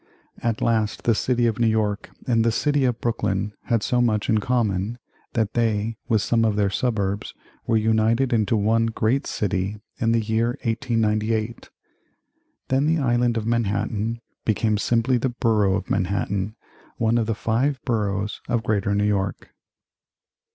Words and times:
At 0.41 0.63
last 0.63 1.03
the 1.03 1.13
city 1.13 1.45
of 1.45 1.59
New 1.59 1.67
York 1.67 2.09
and 2.25 2.43
the 2.43 2.51
city 2.51 2.85
of 2.85 2.99
Brooklyn 3.01 3.53
had 3.65 3.83
so 3.83 4.01
much 4.01 4.29
in 4.29 4.39
common, 4.39 4.97
that 5.33 5.53
they, 5.53 5.97
with 6.07 6.23
some 6.23 6.43
of 6.43 6.55
their 6.55 6.71
suburbs, 6.71 7.35
were 7.67 7.77
united 7.77 8.33
into 8.33 8.57
one 8.57 8.87
great 8.87 9.27
city 9.27 9.79
in 9.99 10.11
the 10.11 10.19
year 10.19 10.57
1898. 10.63 11.69
Then 12.69 12.87
the 12.87 12.97
Island 12.97 13.37
of 13.37 13.45
Manhattan 13.45 14.19
became 14.43 14.79
simply 14.79 15.17
the 15.17 15.29
Borough 15.39 15.75
of 15.75 15.91
Manhattan, 15.91 16.55
one 16.97 17.19
of 17.19 17.27
the 17.27 17.35
five 17.35 17.79
boroughs 17.85 18.41
of 18.49 18.63
Greater 18.63 18.95
New 18.95 19.05
York. 19.07 19.49